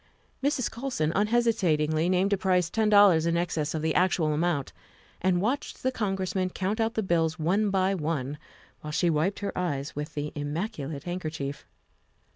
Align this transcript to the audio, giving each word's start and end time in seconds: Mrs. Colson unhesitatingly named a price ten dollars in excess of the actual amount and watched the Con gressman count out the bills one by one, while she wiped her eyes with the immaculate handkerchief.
Mrs. 0.43 0.71
Colson 0.71 1.11
unhesitatingly 1.13 2.09
named 2.09 2.33
a 2.33 2.37
price 2.39 2.71
ten 2.71 2.89
dollars 2.89 3.27
in 3.27 3.37
excess 3.37 3.75
of 3.75 3.83
the 3.83 3.93
actual 3.93 4.33
amount 4.33 4.73
and 5.21 5.41
watched 5.43 5.83
the 5.83 5.91
Con 5.91 6.17
gressman 6.17 6.51
count 6.51 6.79
out 6.81 6.95
the 6.95 7.03
bills 7.03 7.37
one 7.37 7.69
by 7.69 7.93
one, 7.93 8.39
while 8.79 8.89
she 8.89 9.11
wiped 9.11 9.41
her 9.41 9.55
eyes 9.55 9.95
with 9.95 10.15
the 10.15 10.31
immaculate 10.35 11.03
handkerchief. 11.03 11.67